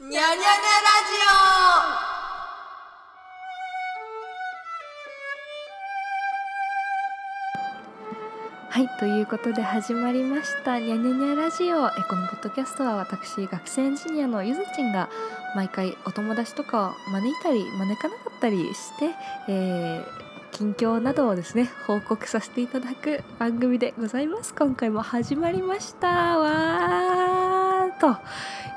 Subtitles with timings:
[0.00, 0.44] にゃにゃにゃラジ
[1.24, 1.58] オ。
[8.70, 15.08] はいということで始まりました「にゃにゃにゃラジオ」このポッドキャストは私学生エンジニアのゆずちんが
[15.56, 19.16] 毎回お友達とかを招いたり招かなかったりして、
[19.48, 24.54] えー近況などをですね報告させていただく番組でございます。
[24.54, 26.38] 今回も始まりました。
[26.38, 28.16] わーと。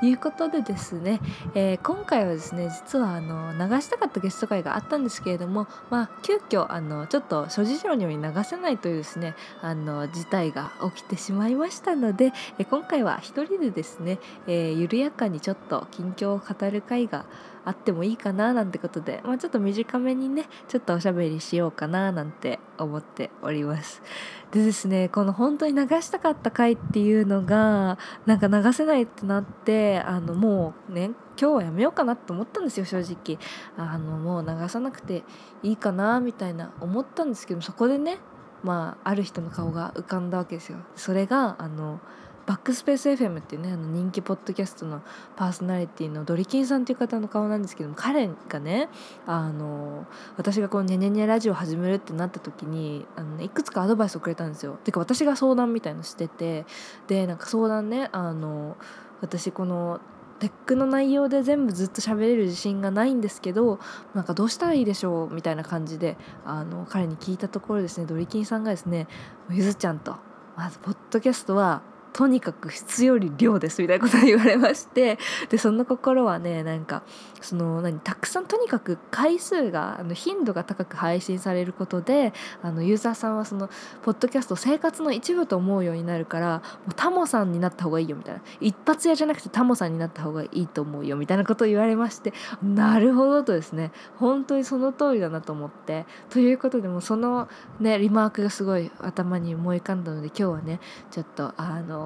[0.02, 1.20] いうことでですね、
[1.54, 17.24] えー今回はですね実はあの流したかったゲスト会があったんですけれどもまあ急遽あのちょっと諸事情により流せないというですねあの事態が起きてしまいましたので、えー今回は一人でですね、えー緩やかにちょっと近況を語る会が
[17.64, 24.02] あってもいいかななんてことで、まあ、ちょっと短めにねちょっとおしゃべりしようかななんて思っております。
[24.50, 31.10] でですねこの本当に流したかった回っていうのがなんか流せないってなってあのもうね
[31.40, 33.38] 今日はやめようかなって思ったんですよ正直
[33.76, 35.24] あのもう流さなくて
[35.62, 38.18] いいかなみたいな思ったんですけどそこでね
[38.62, 42.00] まあある人の顔が浮かんだわけですよそれがあの
[42.46, 45.02] バックスペース FM っていうねあの人気ポッドキャストの
[45.36, 48.88] パーソナリティのドリキンさんっていう方の顔なんですけども彼がね
[49.26, 54.76] あの私がこの「ニャニャニラジオ」始めるってなった時にあの、ね、いくつかアドバイスをくれたんですよ。
[54.82, 56.66] てか私が相談みたいのしてて
[57.06, 58.76] でなんか相談ねあの
[59.22, 60.00] 私この
[60.40, 63.78] テックの内容で全部ずっと喋れる自信がないんですけど
[64.12, 68.06] なんかどうしたらいいでしょうみたいな感じであの彼に聞いたところですね。
[68.06, 69.06] ドリキンさんがですね
[69.50, 70.16] 「ゆずちゃんと
[70.56, 75.18] まずポッドキャストはとにかく質より量ですみたいなことを言われまして
[75.48, 77.02] でその心はねなんか
[77.40, 82.32] その何たくさんとにかく回数があの頻度が高く配信されることで
[82.62, 83.68] あのユーザーさんはその
[84.02, 88.42] ポッドキャスト生活の一部と思うようになるからもうタモさんになった方がいいよみたいな。
[88.60, 92.32] 一発屋じゃなくてタモさんになった方がいいと思うよみたいなことを言われまして
[92.62, 93.92] なるほどとですね。
[94.16, 96.06] 本当にその通りだなと思って。
[96.30, 97.48] ということでもその
[97.80, 102.01] ねリマークがすごい頭に思い浮かんだので今日はねちょっとあの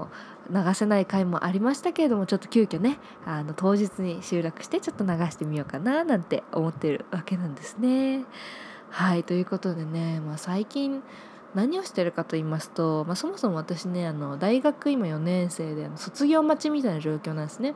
[0.50, 8.24] 流せない回もありましたけれどもちょっと急遽ねあの当日に集約してちょっと流してみようかななんて思ってるわけなんですね。
[8.90, 11.02] はいということでね、まあ、最近
[11.54, 17.74] 何をしてるかと言いますと、まあ、そもそも私ねあの大学今4年生で卒業待ちみたいな状況なんですね。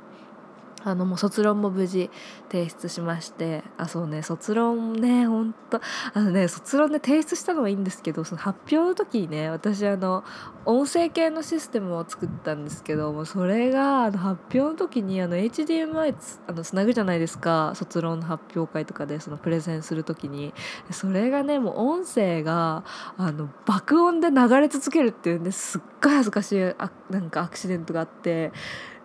[0.85, 2.11] あのもう卒論も無事
[2.51, 5.81] 提出しましてあそうね卒論ねほんと
[6.15, 10.25] あのね卒論で提出したのはいいんですけどその発表の時にね私あの
[10.65, 20.53] 音声系のシステムを作ったんですけどもそれがあの発表の時にあの HDMI つあのつなぐじゃないですか卒論の発表会とかでそのプレゼンする時に。
[20.91, 22.85] それがねもう音声が
[23.17, 28.53] あの爆音で流れ続けるっていうんですっごい恥ずかしいあなんかアクシデントがあって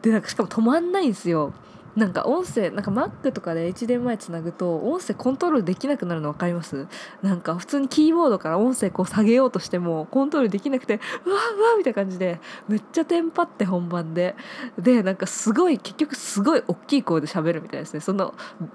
[0.05, 1.51] でなんかしかも止まんないんですよ。
[1.95, 6.87] なんか音声なんか Mac とかで HDMI つなぐと音声コントロールできなくなるの分かります？
[7.21, 14.35] なんか普通にキーボードから音声こう下げようとしてもコントロールできなくてうわうわみたいな感じでめっちゃテンパって本番で。
[14.77, 17.99] でなんかすごい結局すごい大きい声で喋るみたいですね。
[18.01, 18.33] その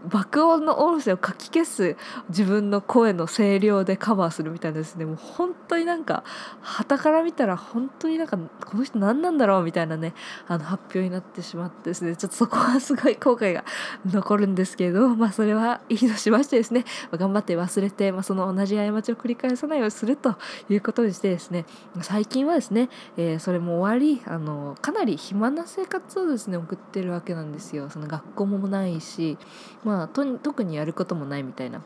[0.08, 1.96] 爆音の音声をかき消す
[2.30, 6.24] 自分の声の声量でカバーするみたいなですねもう本当になんか
[6.62, 10.14] 旗から見たら本当になんかこの人何なんだろうみたいなね
[10.48, 12.16] あの発表になってしまってですね。
[12.16, 13.64] ちょっとそこはすごいい 後悔が
[14.06, 20.36] 残るんですけれどまあそれはいいとしましてですね、まあ頑張って忘れて、まあ、その同じ過ちを繰り返さないようにすると
[20.68, 21.66] いうことにしてですね
[22.00, 27.90] 最近はですね、えーそれも終わりあのかなり暇な生活をですね送ってるわけなんですよ。
[27.90, 29.38] その学校もないし、
[29.84, 31.80] まあ、と特にやることもないみたいな。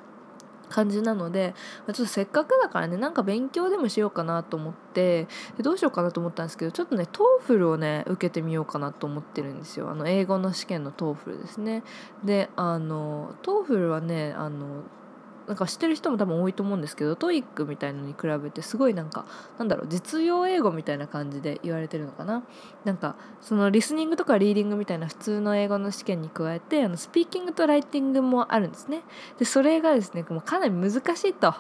[0.69, 1.55] 感じなので
[1.87, 5.27] まちょっとせっかくだからねなんか勉強でもしようかなと思って
[5.61, 7.07] どうしようかなと思ったんですけどちょっとね
[7.47, 9.91] TOEFL をね受けてみようかなと思ってるんですよ。
[9.91, 11.83] あの英語の試験の TOEFL ですね。
[12.25, 14.83] であの TOEFL はねあの
[15.47, 19.27] なんか知ってる人も多分多いと思うんですけど TOEIC みたいのに比べてすごいなんか
[19.59, 22.45] なんだろう実用英語みたいな感じで言われてるのかな。
[22.85, 29.03] なんかそのリスニングとかリーディングみたいな普通の英語の試験に加えてあのスピーキングとライティングもあるんですね。
[29.39, 31.55] でそれがですねもうかなり難しいと。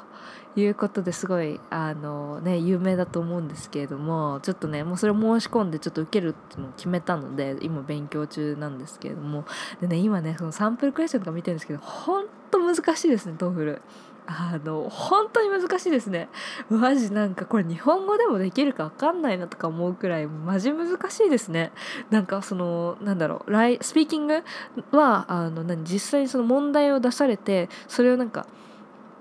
[0.56, 9.45] いうことですごいあのね有名だと思うんですけれどもちょっとねもうそれを申し込んでちょっと受けるっていうのを決めたので今勉強中なんですけれども
[9.81, 13.82] でね今ねそのサンプルクエスチョンとか見てるんですけど本当難しいですね TOEFL。
[14.27, 16.29] あの本当に難しいですね
[16.71, 21.73] マジなんかこれ日本語でもできるか分かんないなとか思うくらいマジ難しいですね
[22.11, 24.43] なんかそのなんだろうライスピーキング
[24.93, 28.47] はあの何実際にその問題を出されてそれをなんか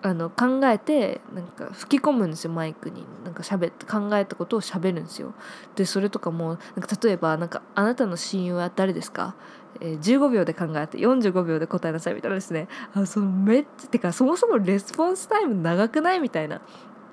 [0.04, 3.06] あの考えてなんか吹き込むんですよマイクに。
[3.24, 5.34] なんか喋って考えたことを喋るんですよ。
[5.76, 9.34] でそれとかもなんか例えばなんか「あなたの親友は誰ですか?」
[9.80, 12.68] えー、15秒で考えて45秒で答えなさいみたいなですね。
[12.94, 16.62] あそのめっちゃてかそもそもレスポンスタイム長くないみたいな。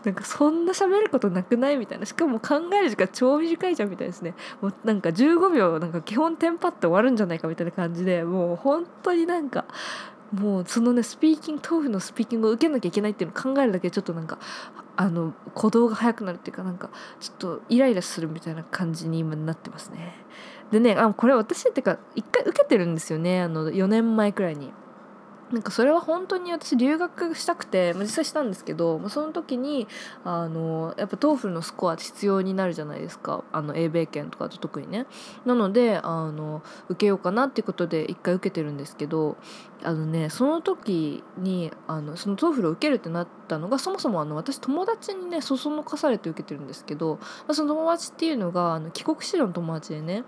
[0.04, 2.06] なんかそんな喋ることなくないみたいな。
[2.06, 9.66] しかも考える時間超短いじゃんみたいですねもうなんか15秒なんか基本テンパって終わるんじゃないかみたいな感じでもう本当になんか
[10.32, 14.38] もうそのねスピーキング豆腐のスピーキングを受けなきゃいけないっていうのを考えるだけでちょっとなんか
[14.96, 20.14] あの鼓動が速くなるっていうかなんかちょっとイライラするみたいな感じに今なってますね。
[20.70, 24.72] でねあこれ私っていうか一回受けてるんですよねあの4年前くらいに。
[25.52, 29.88] なんかそれは本当に私留学したくて実際したんですけどその時に
[30.24, 33.44] あのやっぱ TOEFL のスコアって必要になるじゃないですか。
[33.52, 35.06] あの英米圏とかと特にね。
[35.44, 39.36] なのであの受けようかなっていうことで一回受けてるんですけど
[39.82, 50.24] あのねその時にあのその TOEFL を受けるってなったのがそもそもあの私友達にねそそのかされて受けてるんですけど、まあ、その友達っていうのがあの帰国子女の友達でね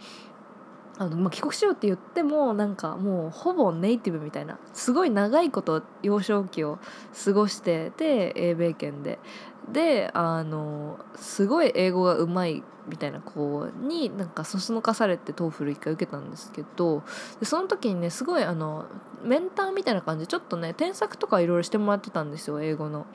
[1.03, 6.79] あのまあ、帰国しようって言ってもなんかもうほぼネイティブみたいなすごい長いこと幼少期を
[7.25, 9.19] 過ごしてて英米圏で
[9.73, 17.03] であのすごい英語がうまいみたいな子になんかそそのかされて TOEFL 一回受けたんですけど
[17.41, 18.87] でその時にねすごいあの
[19.25, 23.07] メンターみたいな感じでちょっとね添削とかいろいろしてもらってたんですよ英語の。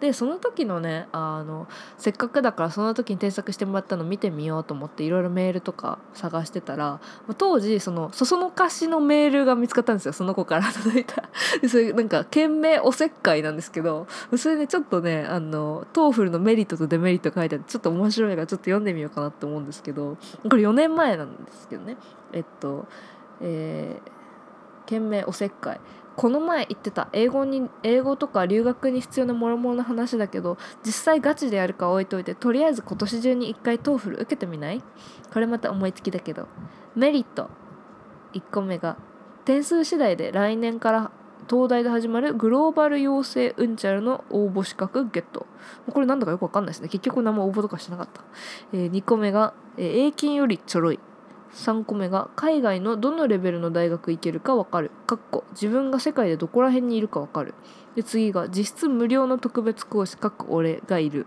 [0.00, 1.66] でその時のねあの
[1.96, 7.00] せっかくだからその時に添削してもらったの見てみようと思っていろいろメールとか探してたら
[7.36, 11.24] 当時そのそそのかしのメールが見つかったんですよその子から届いた。
[11.60, 14.06] でそれなんか件名おせっかいなんですけど
[14.36, 20.16] それでちょっとねあの TOEFLのメリットとデメリット書いてあってちょっと面白いからちょっと読んでみようかなって思うんですけど
[20.48, 21.96] これ4年前なんですけどね。
[22.32, 22.86] えっと
[23.40, 25.80] えー、件名おせっかい。
[26.18, 34.82] この前言ってた英語に英語とか留学に必要なもろもろの話だけど実際ガチでやるか置いといてとりあえず今年中に1回 TOEFL受けてみない？
[35.32, 36.48] これまた思いつきだけど。
[36.96, 37.48] メリット。
[38.32, 38.96] 1個目が
[39.44, 41.12] 点数次第で来年から
[41.48, 45.46] 東大で始まるグローバル養成うんちゃらの応募資格ゲット。
[45.88, 46.88] これなんだかよくわかんないですね。
[46.88, 48.22] 結局何も応募とかしなかった、
[48.72, 50.98] えー、2個目が、えー、英金よりちょろい。
[51.52, 54.90] 3個目が海外のどのレベルの大学行けるか分かる。
[55.06, 57.54] かっこ自分が世界でどこら辺にいるか分かる。
[57.96, 60.16] で次が実質無料の特別講師。
[60.16, 61.26] かっこ俺がいる。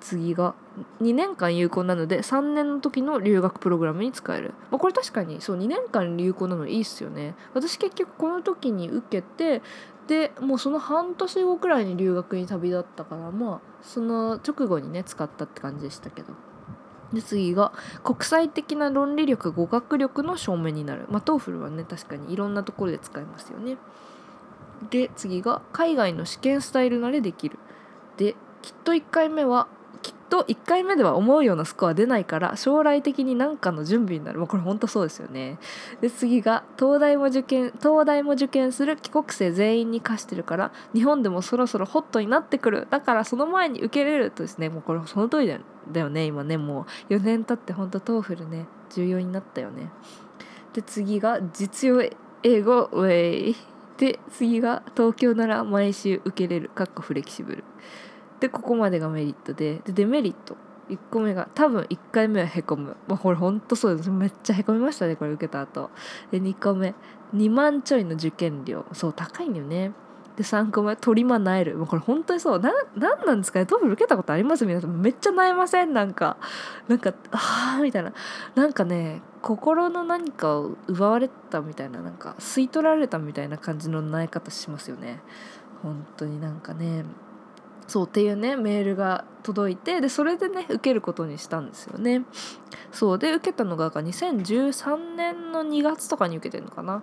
[0.00, 0.54] 次が
[1.00, 7.34] 2年間有効なので3年の時の留学プログラムに使える、まあ、これ確かにそう2年間有効なのいいっすよね。
[7.54, 9.62] 私結局この時に受けて
[10.06, 16.34] でもうその半年後くらいに留学に旅立ったからまあその直後にね使ったって感じでしたけど。
[17.12, 17.72] で次が
[18.02, 21.06] 国際的な論理力語学力の証明になる。
[21.10, 23.76] まあ TOEFL はね確かにいろんなところで使えますよね。
[24.90, 27.58] で次が海外の試験スタイル慣れできる。
[28.16, 29.68] できっと1回目は
[30.34, 35.58] と1回目では思うようなスコア出ないから将来的に何かの準備になる、まあ、これ本当そうですよね。
[36.00, 42.88] で次が東大も受験東大も受験する帰国生全員に課してるから日本でもそろそろホットになってくる。
[42.90, 45.60] だからその前に受けれるとですねもうこれその通りだよ
[45.92, 47.14] だよね今ねもう。
[47.14, 49.90] 4年経って本当 TOEFL ね重要になったよね。
[50.72, 52.02] で次が実用
[52.42, 53.56] 英語ウェイ。
[53.98, 56.70] で次が東京なら毎週受けれる。
[56.70, 57.64] かっこフレキシブル。
[58.44, 60.54] でここまでがメリットででデメリット。
[60.90, 64.10] 1個目が多分1回目はへこむ、まあ、これほんとそうです。
[64.10, 65.90] めっちゃへこみましたねこれ受けた後。
[66.30, 66.94] で2個目。
[67.34, 68.84] 2万ちょいの受験料。
[68.92, 69.92] そう高いんだよね。
[70.36, 70.94] で3個目。
[70.94, 71.78] とりま萎える。
[71.78, 72.58] もうこれ本当にそう。
[72.60, 73.64] ななんなんですかね。
[73.64, 74.66] TOEFL 受けたことあります？
[74.66, 75.00] 皆さん。
[75.00, 75.94] めっちゃなえません？
[75.94, 76.36] なんか。
[76.86, 78.12] なんかああみたいな。
[78.54, 82.02] なんかね心の何かを奪われたみたいな。
[82.02, 85.22] なんか吸い取られたみたいな感じのなえ方しますよね。
[85.82, 87.06] 本当になんかね。
[87.86, 92.24] そうっていうねメールが届いてでそれでね受けることにしたんですよね。
[92.92, 97.02] そうで受けたのが2013年の2月とかに受けてるのかな。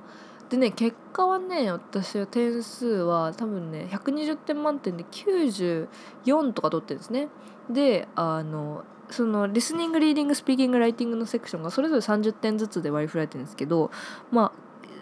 [0.49, 7.29] でね結果はね私は点数は多分ね120点満点で94とか取ってるんですね。
[7.69, 13.91] であのそのリスニングリーディングスピーキングライティングのセクションがそれぞれ30点ずつで割り振られてるんですけど
[14.31, 14.51] まあ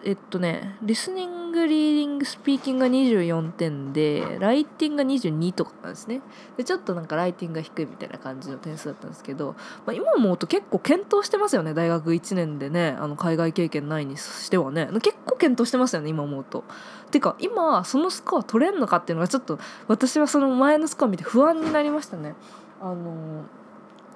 [0.03, 6.21] えっとねリスニングリーディングスピーキングが24点でライティングが22とかなんですね
[6.57, 16.63] でちょっとなんかライティングが低いみたいな感じの点数だったんですけど、まあ、今思うと結構検討してますよね大学1年でねあの海外経験ないにしてはね結構検討してますよね今思うと。
[17.11, 22.35] てか今そのスコア取れんのかっていうのがちょっと私はその前のスコア見て不安になりましたね。
[22.79, 23.45] あの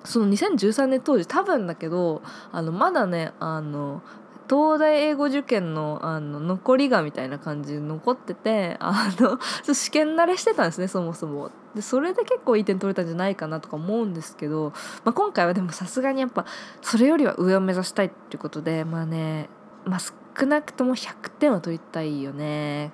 [0.04, 2.22] その2013年当時多分だけど
[2.52, 4.02] あのまだねあの
[4.50, 9.40] 東大英語受験のあの残りがみたいな感じで残っててあの
[9.74, 11.52] 試験慣れしてたんですねそもそも。
[11.76, 14.74] でそれで結構いい点取れたんじゃないかなとか思うんですけど、
[15.04, 16.46] まあ、今回はでもさすがにやっぱ
[16.84, 19.50] それよりは上を目指したいっていうことでまあね
[19.86, 22.92] まあ、少なくとも100点は取りたいよね。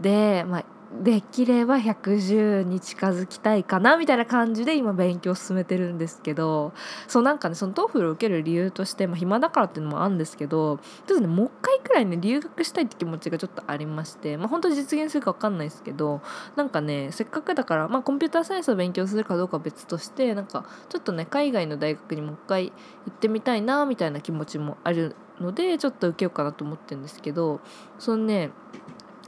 [0.00, 0.64] で、まあ、
[1.02, 6.72] できれば110に近づきたいかなみたいな感じで今勉強進めてるんですけど
[7.08, 16.20] そうなんかねその TOEFL を受ける理由として、まあ、暇だからっていうのもあるんですけどちょっとねもう一回くらいね留学したいって気持ちがちょっとありましてまあ本当に実現するか分かんないですけど
[16.54, 22.72] なんかねせっかくだから、まあ、コンピューターサイエンスを勉強するかどうかは別としてなんかちょっとね海外の大学にもう一回行
[23.10, 27.60] ってみたいなみたいな気持ちもあるのでちょっと受けようかなと思ってるんですけど
[27.98, 28.50] そのね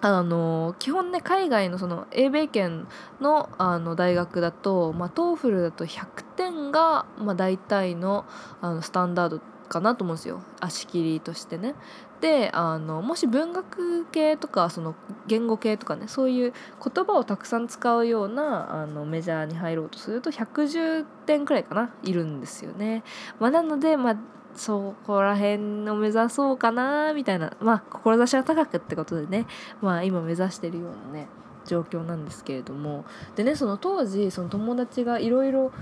[0.00, 2.86] あの基本ね海外のその英米圏
[3.20, 8.26] のあの大学だと、まあ、 TOEFL だと100点が、まあ、大体の
[8.60, 11.74] あのスタンダードかなと思うんですよ足切りとしてね。
[12.20, 14.94] であのもし文学系とかその
[15.26, 23.02] 言語系とかねそういう言葉をたくさん使うようなあのメジャーに入ろうとすると110点くらいかないるんですよね。
[23.38, 24.16] まあ、なので、まあ、
[24.56, 27.52] そこら辺を目指そうかなみたいな。
[27.60, 29.46] まあ志が高くってことでね。
[29.80, 31.28] まあ今目指してるようなね。
[31.66, 33.04] 状況なんですけれども。
[33.34, 35.72] でねその当時その友達がいろいろ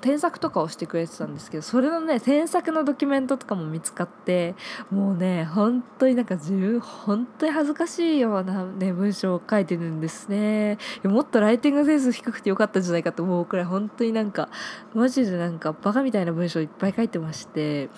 [0.00, 4.54] 添削とかをしてくれてたんですけどそれのね添削のドキュメントとかも見つかって
[4.90, 10.78] もうね本当になんか自分本当に恥ずかしいような、ね、文章を書いてるんですね。
[11.04, 14.48] もっとライティングセンス低くてよかったんじゃないかと思うくらい本当になんか
[14.94, 17.88] マジでなんかバカみたいな文章いっぱい書いてまして。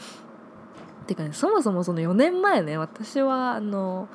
[1.08, 4.08] てかねそもそもその4年前ね私はあの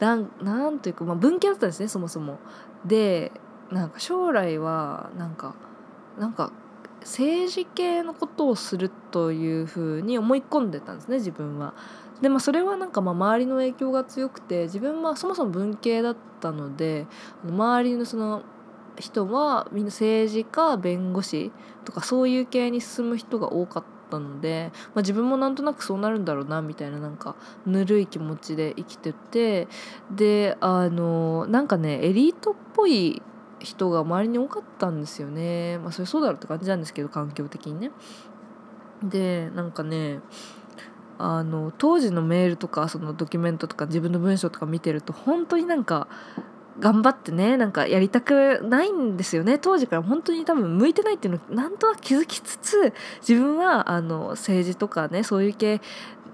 [0.00, 2.38] なんなんというか、まあ、文系だったんですねそもそも。
[2.84, 3.32] で
[3.70, 5.54] なんか将来はなんか
[6.18, 6.52] なんか
[7.00, 11.74] 政治系のことをするというふうに思い込んでたんですね自分は。
[12.20, 17.06] でまあそれはなんかまあ周りの影響が強くて自分はそもそも文系だったので
[17.44, 18.42] 周りのその
[18.98, 21.50] 人はみんな政治家弁護士
[21.84, 23.84] とかそういう系に進む人が多かっ
[24.16, 29.68] ったので、まあ、自分もなんとなくそうなるんだろうなみたいななんかぬるい気持ちで生きてて
[30.10, 33.22] であのなんかねエリートっぽい
[33.60, 37.90] 人が周りに多かったんですよねまあそれそうだろうって感じなんですけど環境的にね。
[39.02, 40.20] でなんかね
[41.18, 46.08] あの当時のメールとかそのドキュメントとか自分の文章とか見てると本当になんか
[46.78, 52.92] 頑張ってねなんかやりたくないんですよね当時から本当に多分向いてないっていうのをなんとなく気づきつつ
[53.26, 55.80] 自分はあの政治とかねそういう系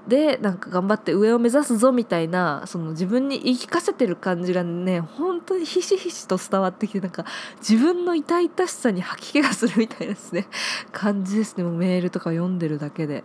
[0.08, 7.26] でなんか頑張って上を目指すぞみたいなその自分に言い聞かせてる感じがね本当にひしひしと伝わってきてなんか
[7.60, 10.46] 自分の痛々しさに吐き気がするみたいなですね
[10.90, 13.24] 感じですねもうメールとか読んでるだけで。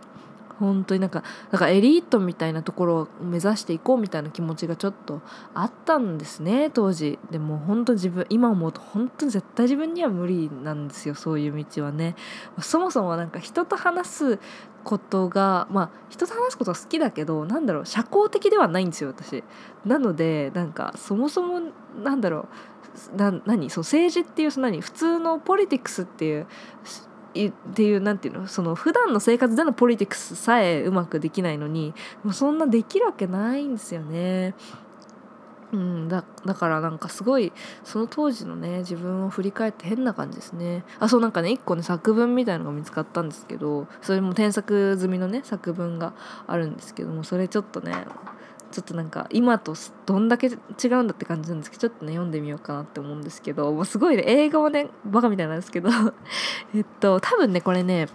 [0.58, 5.20] 本当になんかなんかエリートみたいなところを目指していこうみたいな気持ちがちょっと
[5.54, 7.18] あったんですね当時。
[7.30, 12.16] でも本当自分今思うと本当に絶対自分には無理なんですよそういう道はね。
[12.60, 14.38] そもそもなんか人と話す
[14.84, 19.44] ことがまあ人と話すことは好きだけどなんだろう社交的ではないんですよ私。
[19.84, 21.60] なのでなんかそもそも
[22.02, 22.48] なんだろ
[23.12, 23.68] うな何？
[23.68, 24.80] そう政治っていうその何？
[24.80, 26.46] 普通のポリティクスっていう
[27.44, 34.54] っていうなんていうのその普段の生活でのポリティクスさえうまくできないのにもうそんなできるわけないんですよね。
[35.72, 37.52] うん、だだからなんかすごい
[37.82, 46.14] その当時のね自分を振り返って変な感じですねあそうなんかね一個ね作文みたいのが見つかったんですけどそれも添削済みのね作文が
[46.46, 47.92] あるんですけどもそれちょっとね
[48.76, 55.88] ちょっとなんか今とどんだけ違うんだって感じなんですけどちょっとね読んでみようかなって思うんですけどもうすごいね映画はねバカみたいなんですけど
[56.76, 58.08] えっと多分ねこれね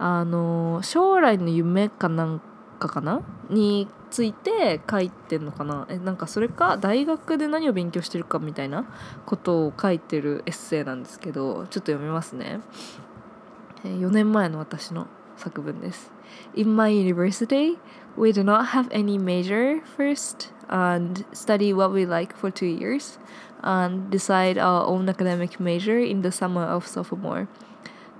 [0.00, 2.40] あの将来の夢かなん
[2.80, 3.22] かかな？
[3.48, 5.86] について書いてんのかな？
[5.88, 8.84] えなんかそれか大学で何を勉強してるかみたいな
[9.24, 12.58] ことを書いてるエッセイなんですけどちょっと読みますね、
[13.84, 15.06] 4年前の私の
[15.36, 16.10] 作文です。
[16.56, 17.78] In my university
[18.16, 23.18] we do not have any major first and study what we like for two years
[23.62, 27.48] and decide our own academic major in the summer of sophomore.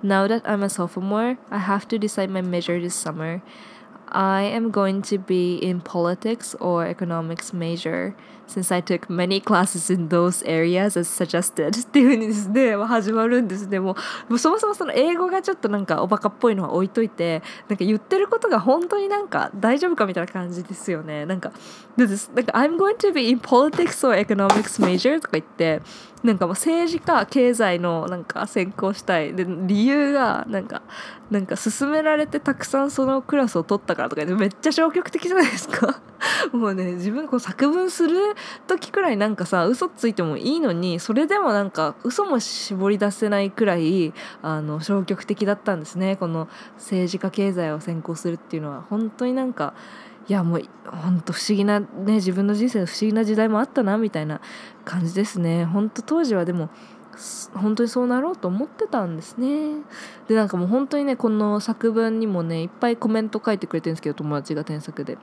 [0.03, 3.43] Now that I'm a sophomore, I have to decide my major this summer.
[4.13, 8.15] I am going to be in politics or economics major
[8.47, 13.95] since I took many classes in those areas as suggested っていう風にですね、まあ、始まるんですねもう
[14.31, 21.53] もうそもそもその英語がちょっとなんかおバカっぽいのは置いといてなんか言ってることが本当になんか大丈夫かみたいな感じですよねなんか
[21.97, 22.15] なんか
[22.53, 25.81] I'm going to be in politics or economics major とか言って
[26.23, 29.35] なんかもう政治か経済のなんか専攻したい。
[29.35, 30.83] で理由がなんか
[31.31, 36.01] なんか勧められてたくさんそのクラスを取ったからとかめっちゃ消極的じゃないですか。
[36.53, 38.17] もうね自分こう作文する
[38.69, 46.17] 時くらいなんかさ嘘ついてもいいのにそれでもなんか嘘も絞り出せないくらいあの消極的だったんですね。
[46.17, 48.85] この政治家経済を専攻するっていうのは。
[48.89, 49.75] 本当になんか
[50.29, 54.41] いやもうほんと不思議なね自分の人生の不思議な時代もあったなみたいな
[54.85, 55.65] 感じですね。
[55.65, 56.71] ほんと当時はでも
[57.55, 59.83] 本当にそうなろうと思ってたんですね。
[60.29, 65.19] でなんかもう本当にねこの作文にもねいっぱいコメント書いてくれてるんですけど友達が添削で。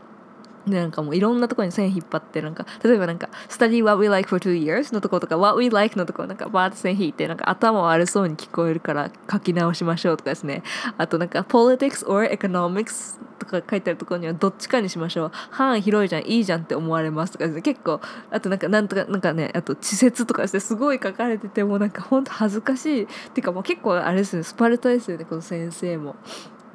[0.69, 10.63] なんかもういろんなところに線引っ張ってなんか例えばなんか「study what we like for two years」のところとか「what we like」のところなんかバーって線引いてなんか頭悪そうに聞こえるから書き直しましょうとかですね。
[10.97, 15.31] あとなんか「politics or economics」とか書いてあるところにはどっちかにしましょう。
[15.33, 17.61] 範囲広いじゃんいいじゃんって思われますとかですね。
[17.61, 20.59] 結構あとなんかなんとかなんかねあと稚拙とかですね。
[20.59, 23.03] すごい書かれててもなんかほんと恥ずかしい。
[23.03, 26.15] っていうかもう結構あれですねスパルタですよねこの先生も。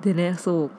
[0.00, 0.70] でねそう。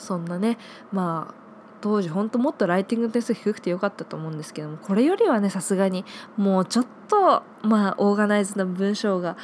[0.00, 0.58] そんなね
[0.92, 1.47] まあ
[1.80, 6.04] 当時本当もっとライティングの点数低くてよかったと思うんですけどもこれよりはねさすがに
[6.36, 9.36] もうちょっとまあオーガナイズな文章が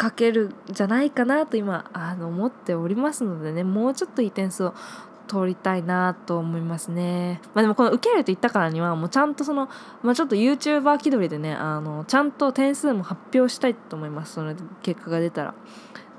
[0.00, 4.74] 書けるじゃないかなと今あの思っておりますのでねもうちょっといい点数を
[5.28, 7.40] 通りたいなと思いますね。
[7.54, 9.68] まあでもこの受けると言ったからにはもうちゃんとその、
[10.02, 15.54] まあ、ちょっと YouTuber 気取りでねあのちゃんと点数も発表したいと思いますその結果が出たら。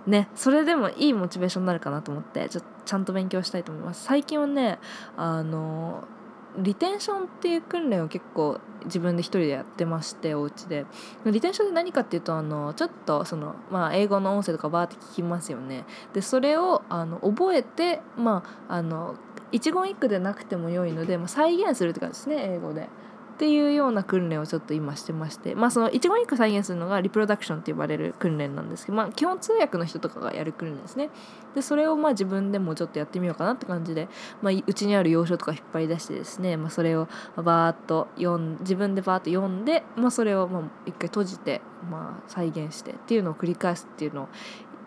[0.08, 4.04] ねそれでもいいモチベーションになるかなと思ってちょっちゃんと勉強したいと思います。
[4.04, 4.80] 最近はね
[5.18, 6.08] あの
[6.58, 10.86] リテンションっていう訓練を結構自分で一人でやってましてお家で。
[11.25, 15.86] リテンションって何かっていうとあのちょっとその、まあ、英語の音声とかバーって聞きますよね。
[16.13, 19.16] でそれをあの覚えてまああの
[19.52, 22.90] 一言一句でなくても良いので、まあ、再現するって感じですね英語で。
[23.34, 31.10] っていうような訓練をちょっと今してましてまあその一言一句再現するのがリプロダクションって呼ばれる訓練なんですけどまあ基本通訳の人とかがやる訓練ですね。
[31.56, 34.08] でそれをまあ自分でもちょっとやってみようかなって感じで、
[34.42, 44.28] まあ、うちにある要所とか引っ張り出してですね、まあ、それをバーッと読ん自分でバーッと読んで、まあ、それをまあ一回閉じて、まあ、再現してっていうのを繰り返すっていうのを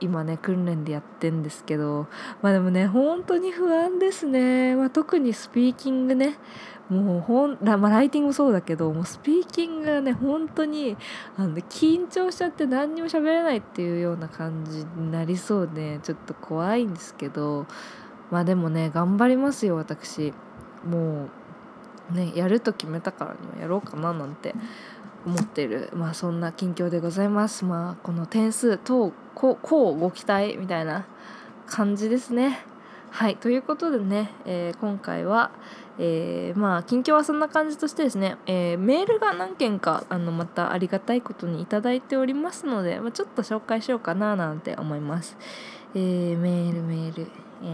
[0.01, 2.07] 今ね訓練でやってんですけど
[2.43, 6.39] まあでもね本当に不安ですね、まあ、特にスピーキングね。
[6.89, 10.97] もうほんまあ、ライティングもそうだけどもうスピーキングがね本当に
[11.37, 17.67] あの緊張しちゃって何にも喋れないっていうような感じになりそうでちょっと怖いんですけど
[18.31, 20.33] まあでもね頑張りますよ私。
[20.85, 21.29] も
[22.13, 24.55] うねやると決めたからにはやろうかななんて
[25.27, 31.05] 思ってるまあそんな近況でございますまあこの点数等こうご期待みたいな
[31.67, 32.61] 感じですね
[33.11, 35.51] はいということでね、えー、今回は
[35.99, 45.37] えー、まあ近況はそんな感じとしてですね、えー、メールが何件かあのまたありがたいことに頂いておりますので、まあ、ちょっと紹介しようかななんて思います。
[45.95, 47.31] えー、メールメール、
[47.63, 47.67] え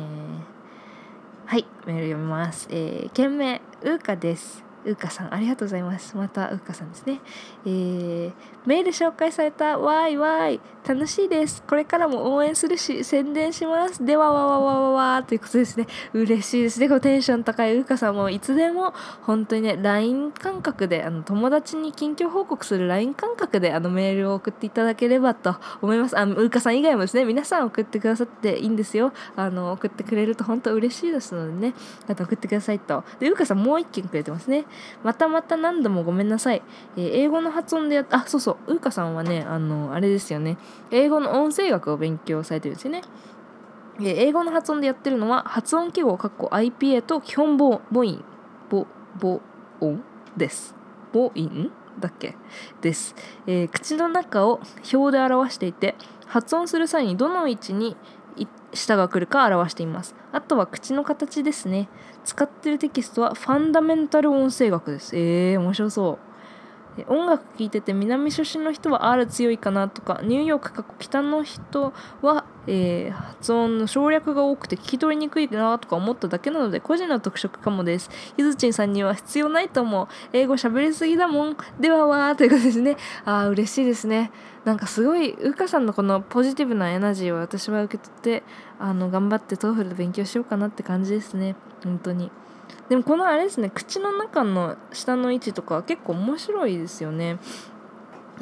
[1.46, 2.68] はいメール読みます。
[2.70, 4.64] えー、件名うーかです。
[4.84, 6.16] うかさんありがとうございます。
[6.16, 7.20] またうかさんですね。
[7.64, 8.32] えー、
[8.66, 10.60] メール紹介されたわいわい。
[10.86, 11.62] 楽しいです。
[11.62, 14.04] これからも応援するし宣伝します。
[14.04, 15.86] ではわわわわわということですね。
[16.12, 16.80] 嬉しいです。
[16.80, 18.92] ねこのテンション高いうかさんもいつでも
[19.22, 26.18] 本当にね LINE 感覚であの友達に近況報告する LINE 感覚であのメールを送っていただければと思います。
[26.18, 29.12] あのうかさん以外もですね皆さん送ってくださっていいんですよ。
[29.36, 31.74] あの送ってくれると本当嬉しいですのでね。
[32.08, 33.04] あと送ってくださいと。
[33.20, 34.64] でうかさんもう一件くれてますね。
[35.02, 36.62] またまた何度もごめんなさい。
[36.96, 40.58] えー、英語の発音でやっあ、そうそう、うーかさんはね、あの、あれですよね。
[40.90, 43.02] 英語の音声学を勉強されてるんですよね。
[44.00, 48.24] えー、英語の発音でやってるのは、発音記号、かっこ IPA と基本母母音、
[48.70, 48.86] 母、
[49.20, 49.40] 母
[49.80, 50.02] 音
[50.36, 50.74] です。
[51.12, 52.34] 母音だっけ？
[52.80, 53.14] です、
[53.46, 54.60] えー、口の中を
[54.92, 55.94] 表で表していて
[56.26, 57.96] 発音する際にどの位置に
[58.72, 60.14] 舌が来るか表しています。
[60.32, 61.88] あとは口の形ですね。
[62.24, 65.16] 使ってるテキストはファンダメンタル音声学です。
[65.16, 66.31] えー、面白そう。
[67.08, 78.10] 音楽聴いてて南出身の人は R 強いかなとかニューヨーク過去北の人は、えー、発音の省略が多くて聞き取りにくいなとか思っただけなので個人の特色かもです。
[78.36, 80.08] ゆずちんさんには必要ないと思う。
[80.32, 81.56] 英語喋りすぎだもん。
[81.80, 82.96] ではわーということですね。
[83.24, 84.30] あー嬉しいですね。
[84.64, 88.42] なんかすごいうかさんのこのポジティブなエナジーを私は受け取って
[88.78, 91.56] あの頑張って TOEFL で勉強しようかなって感じですね。
[91.82, 92.30] 本当に。
[92.88, 97.38] でもこのあれですね口の中の舌の位置とか結構面白いですよね。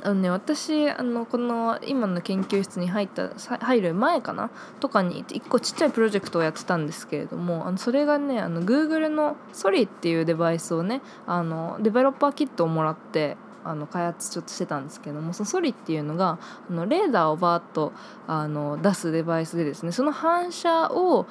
[0.02, 17.92] あのね私あのこの今の研究室に入った入る前かなとかに1個ちっちゃいプロジェクトをやってたんですけれどもあのそれがねあの Google の Soli っていうデバイスをねあのデベロッパーキットをもらってあの開発ちょっとしてたんですけどもそソリっていうのがあのレーダーをバーッと
[18.26, 21.26] あの出すデバイスでですねその反射を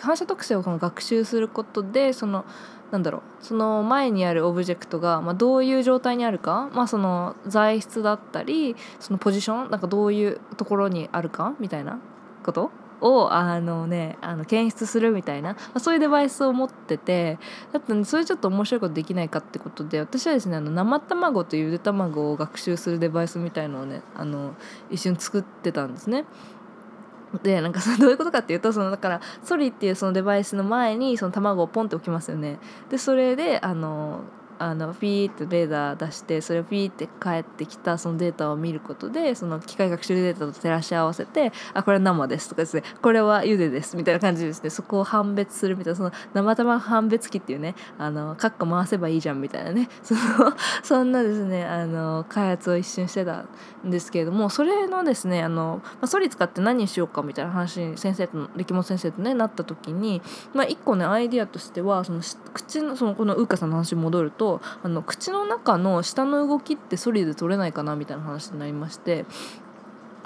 [0.00, 2.44] 反射特性を学習することでその
[2.90, 11.98] なんだろうその前にあるオブジェクトが、まあ、どういう状態にあるか、まあ、その材質だったりそのポジションなんかどういうところにあるかみたいな
[12.44, 12.70] こと
[13.02, 17.38] をあのねあの検出するみたいな、ま、そういうデバイスを持ってて
[17.72, 24.54] だったねそれちょっと面白いことできないかってことで私はですねあの生卵とゆで卵を学習するデバイスみたいのをねあの
[24.90, 26.24] 一瞬作ってたんですね。
[27.42, 32.58] でなんかそのどういうことかっていうとそのだからソリっていうそのデバイスの前にその卵をポンって置きますよね。
[32.90, 34.20] でそれであの
[34.62, 44.70] あのピーってレーダー出してそれをピーって返ってきたそのデータを見ることでその機械学習データと照らし合わせてあこれ生ですとかですねこれは茹でですみたいな感じですね。
[44.70, 49.88] そこを判別するみたいなその生卵判別機っていうねあのカッコ回せばいいじゃんみたいなね。
[50.02, 50.20] その
[50.82, 53.44] そんなですねあの開発を一瞬してた
[53.84, 60.22] んですけれどもそれのですねあの、まあ、ソリ使って何にしようかみたいな話に先生と力本先生とねなった時に、
[60.54, 62.20] まあ、一個ねアイディアとしてはその
[62.54, 64.51] 口のそのこのウーカさんの話に戻ると
[64.82, 69.24] あの口の中の下の動きってソリで取れないかなみたいな話になりまして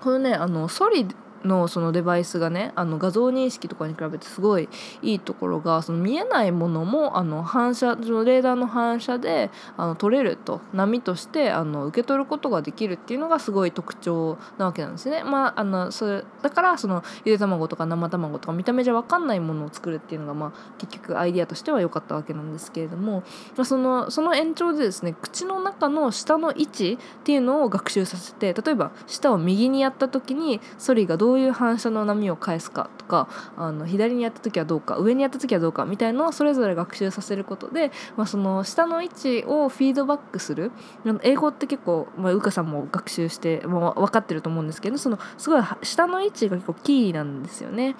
[0.03, 1.07] このねあのソリ
[1.47, 4.69] のそのデバイスがねあの画像認識とかに比べてすごい
[5.03, 15.25] いいところがその見えないものもあの反射レーダーの反射であの取れると波としてあの受け取ることができるっていうのがすごい特徴なわけなんですね。
[15.25, 23.23] まあ、あのそれだからそのゆで卵とか生卵とか見た目じゃ分かんないものを作るっていうのが、まあ、結局アイデアとしては良かったわけなんですけれども、
[23.57, 40.73] まあ、そのその延長でですね口の中の下の位置っていうのを学習させて例えば舌を右にやった時にソリがどうういう反射の波を返すかとかあの左にやった時はどうか上にやった時はどうかみたいなのをそれぞれ学習させることで、まあ、その下の位置をフィードバックする
[41.23, 47.97] 英語って結構、まあ、うかさんも学習して、まあ、分かってると思うんですけどそのすごい下の位置が結構キーなんですよね。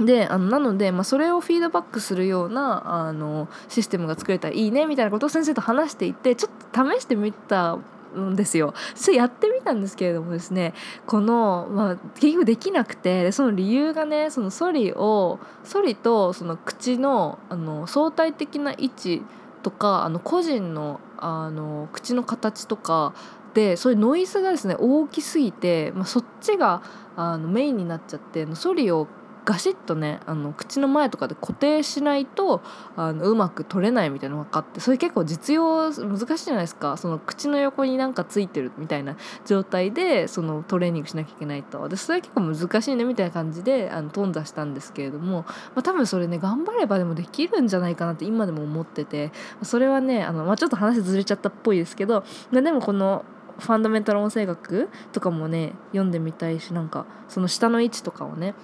[0.00, 7.78] であのなので、まあ、それをフィードバックするようなあのシステムが作れたらいいねみたいなことを先生と話していてちょっと試してみた
[8.16, 8.74] んですよ。
[8.94, 10.74] それやってみたんですけれどもですね
[11.06, 19.22] この、まあ、結局できなくてその理由がねそのソリをソリとその口のあの相対的な位置
[19.62, 23.14] とかあの個人のあの口の形とか
[23.54, 26.82] でそういうノイズがですね大きすぎて、まあ、そっちが
[27.16, 29.06] あのメインになっちゃってソリを
[29.44, 32.62] ガシッとねあの口の前とかで固定しないと
[32.96, 36.96] あのうまく取れないみたいなのが分かってそれ結構実用難しいじゃないですか。
[36.96, 41.88] その口の横になんかついてるみたいな状態でそのトレーニングしなきゃいけないと。
[41.88, 53.24] でそれ結構難しいねみたいな感じであの頓挫したんですけれども、まあ、多分それね頑張ればでもできるんじゃないかなって今でも思っててそれはねあの、まあ、ちょっと話ずれちゃったっぽいですけど、まあ、でもこの
[53.58, 58.54] ファンダメンタル音声学とかもね読んでみたいしなんかその下の位置とかをね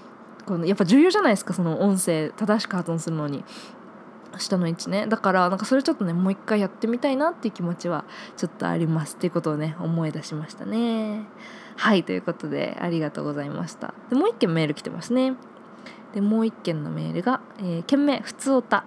[0.44, 3.44] このやっぱ重要じゃないですかその音声正しく発音するのに。
[4.38, 5.08] 下の位置ね。
[5.08, 8.04] だからなんかそれちょっとねもう一回やってみたいなっていう気持ちは
[8.36, 9.16] ちょっとあります。
[9.16, 11.24] っていうことをね思い出しましたね。
[11.76, 13.92] はいということでありがとうございました。
[14.08, 15.34] でもう一件メール来てますね。
[16.14, 18.84] でもう一件のメールが、えー、件名ふつおた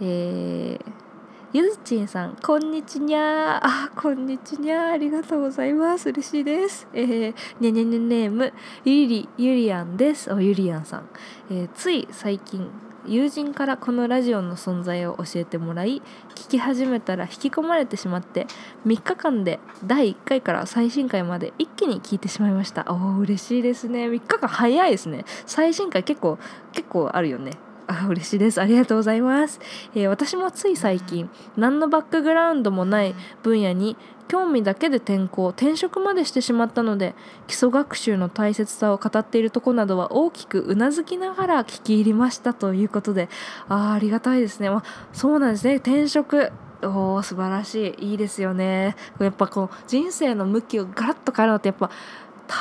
[0.00, 1.07] えー
[1.50, 6.10] ゆずちんさん、こんにちにゃあ、こんにちにゃありがとうございます。
[6.10, 6.86] 嬉しいです。
[6.92, 8.52] えー、ねねねネーム、
[8.84, 10.30] ゆり、ゆりやんです。
[10.30, 11.08] お、ゆりやんさん。
[11.48, 12.70] えー、つい最近、
[13.06, 16.02] 友人からこのラジオの存在を教えてもらい
[16.34, 18.46] 聞き始めたら引き込まれてしまって
[18.86, 26.38] 3日間で第1回から最新回まで一気に聞いてしまいましたおお嬉しいですね3日間早いですね最新回結構
[26.72, 27.52] 結構あるよね
[27.88, 28.60] あ嬉しいです。
[28.60, 29.60] ありがとうございます、
[29.94, 33.96] えー、私もつい最近何のバックグラウンドもない分野に
[34.28, 37.14] 興味だけで転校転職までしてしまったので
[37.46, 43.30] 基礎学習の大切さを語っているとこなどは大きくうなずきながら聞き入りましたということで
[43.68, 45.76] あありがたいですね、まあ、そうなんですね。
[45.76, 48.10] 転職お素晴らしい。
[48.10, 48.94] いいですよね。
[49.18, 51.90] やっぱこう人生の向きをガラッと変えるのってやっぱ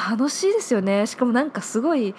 [0.09, 1.05] 楽しいですよね。
[1.05, 2.15] しかもなんかすごい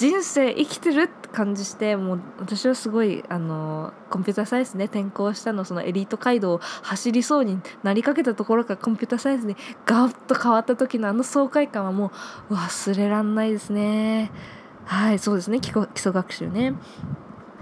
[0.00, 12.12] 人生生きてるって感じしてもう私はすごいあのコンピューターサイエンスね転校したのそのエリート街道を走りそうになりかけたところからコンピューターサイエンスにガッと変わった時のあの爽快感はも
[12.48, 14.30] う忘れらんないですね。
[14.86, 15.60] はいそうですね。
[15.60, 16.72] 基礎学習ね。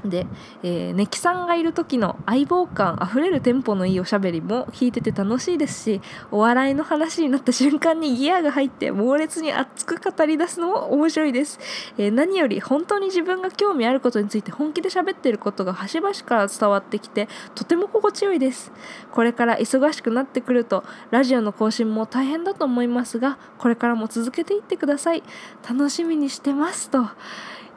[0.05, 0.27] で、
[0.63, 11.59] えー、ネキさんがいる時の相棒感あふれるテンポのいいおしゃべりも聞いてて楽しいですしお笑いの話になった瞬間にギアが入って猛烈に熱く語り出すのも面白いです、
[11.99, 18.73] えー、何より本当に自分が興味あることについて本気で喋っていることが端々から伝わってきてとても心地よいです。
[19.13, 25.23] これから忙しくなってくるとラジオの更新も大変だと思いますがこれからも続けていってください。
[25.69, 27.07] 楽しみにしてますと。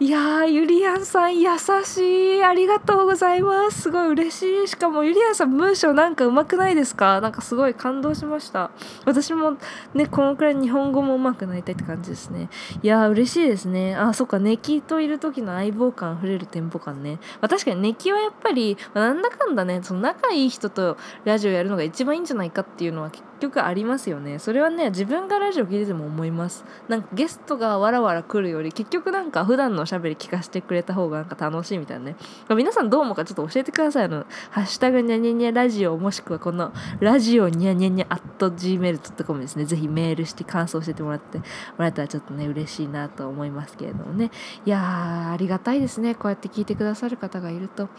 [0.01, 1.47] いやーゆりやんさん優
[1.85, 2.43] しい。
[2.43, 3.83] ありがとうございます。
[3.83, 4.67] すごい嬉しい。
[4.67, 7.21] しかもゆりやんさん文章なんか上手くないですか？
[7.21, 8.71] なんかすごい感動しました。
[9.05, 9.57] 私も
[9.93, 12.49] ねこのくらい日本語も上手くなりたいって感じですね。
[12.81, 13.95] いやー嬉しいですね。
[13.95, 24.39] あそっかネキといる時の相棒感あふれるテンポ感ね、まあ、確かにネキはやっぱり、まあ、なんだかんだねその仲いい人とラジオやるのが一番いいんじゃないかっていうのは結局ありますよね。
[24.39, 26.63] それはね自分がラジオ聞いてても思います。
[26.87, 32.15] なんかゲストがわらわら来るより結局なんか普段のおしゃべり聞かせてくれた方がなんか楽しいみたいなね。
[32.49, 34.05] 皆さんどう思うかちょっと教えてください。
[34.05, 39.65] あの「ハッシュタグにゃにゃにゃラジオ」もしくはこのラジオにゃにゃにゃ at gmail.com ですね。
[39.65, 41.43] ぜひメールして感想教えてもらっても
[41.79, 44.31] らえたらちょっとね嬉しいなと思いますけれどもね。
[44.65, 46.15] いやーありがたいですね。
[46.15, 47.89] こうやって聞いてくださる方がいると。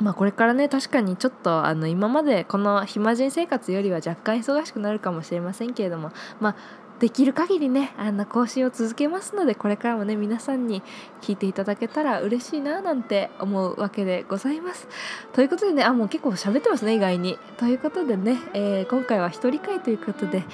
[0.00, 6.56] まあこれからね確かにちょっとあの今までこの暇人生活よりは若干忙しくなるかもしれませんけれどもまあ
[7.00, 10.82] できる限りねあの更新を続けますのでこれからもね皆さんに
[11.20, 14.88] 聞いていただけたら嬉しいななんて思うわけでございます。
[15.32, 17.38] ということでねあもう結構喋ってますね意外に。
[17.58, 20.44] ということでね、えー、今回は一人回ということで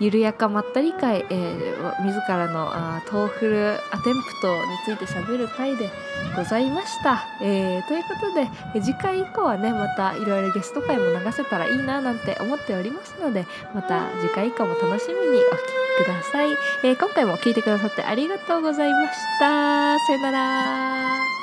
[0.00, 4.54] 緩やかまったり回、えー、自らのあ TOEFL attempt
[4.90, 5.88] について喋る回で
[6.36, 7.24] ございました。
[7.40, 16.50] えー、ということで次回以降はねまたいろいろゲスト回も流せたらいいななんて思っておりますのでまた次回以降も楽しみにお聴きください、
[16.82, 19.98] えー、今回も聞いてくださってありがとうございました。
[19.98, 21.41] さよなら。